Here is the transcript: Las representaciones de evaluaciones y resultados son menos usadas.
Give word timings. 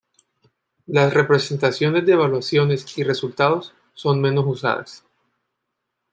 Las 0.87 1.13
representaciones 1.13 2.07
de 2.07 2.13
evaluaciones 2.13 2.97
y 2.97 3.03
resultados 3.03 3.75
son 3.93 4.19
menos 4.19 4.45
usadas. 4.47 5.05